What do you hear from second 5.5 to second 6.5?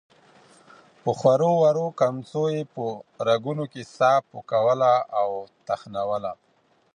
تخنوله.